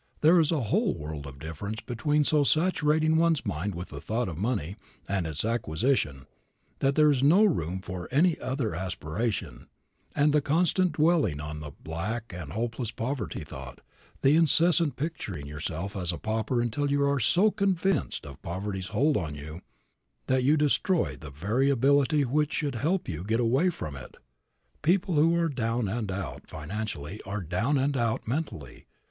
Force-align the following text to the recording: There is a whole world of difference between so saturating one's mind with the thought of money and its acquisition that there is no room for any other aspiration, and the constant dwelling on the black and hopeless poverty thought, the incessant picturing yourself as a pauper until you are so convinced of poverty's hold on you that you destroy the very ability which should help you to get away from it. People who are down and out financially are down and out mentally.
There 0.21 0.39
is 0.39 0.51
a 0.51 0.63
whole 0.63 0.95
world 0.95 1.27
of 1.27 1.37
difference 1.37 1.79
between 1.79 2.23
so 2.23 2.43
saturating 2.43 3.17
one's 3.17 3.45
mind 3.45 3.75
with 3.75 3.89
the 3.89 4.01
thought 4.01 4.27
of 4.27 4.35
money 4.39 4.75
and 5.07 5.27
its 5.27 5.45
acquisition 5.45 6.25
that 6.79 6.95
there 6.95 7.11
is 7.11 7.21
no 7.21 7.43
room 7.45 7.81
for 7.81 8.07
any 8.09 8.35
other 8.39 8.73
aspiration, 8.73 9.67
and 10.15 10.33
the 10.33 10.41
constant 10.41 10.93
dwelling 10.93 11.39
on 11.39 11.59
the 11.59 11.71
black 11.83 12.33
and 12.35 12.53
hopeless 12.53 12.89
poverty 12.89 13.41
thought, 13.43 13.79
the 14.23 14.35
incessant 14.35 14.95
picturing 14.95 15.45
yourself 15.45 15.95
as 15.95 16.11
a 16.11 16.17
pauper 16.17 16.61
until 16.61 16.89
you 16.89 17.05
are 17.07 17.19
so 17.19 17.51
convinced 17.51 18.25
of 18.25 18.41
poverty's 18.41 18.87
hold 18.87 19.15
on 19.15 19.35
you 19.35 19.61
that 20.25 20.43
you 20.43 20.57
destroy 20.57 21.15
the 21.15 21.29
very 21.29 21.69
ability 21.69 22.25
which 22.25 22.53
should 22.53 22.73
help 22.73 23.07
you 23.07 23.19
to 23.19 23.23
get 23.29 23.39
away 23.39 23.69
from 23.69 23.95
it. 23.95 24.17
People 24.81 25.13
who 25.13 25.35
are 25.35 25.47
down 25.47 25.87
and 25.87 26.11
out 26.11 26.47
financially 26.49 27.21
are 27.21 27.41
down 27.41 27.77
and 27.77 27.95
out 27.95 28.27
mentally. 28.27 28.87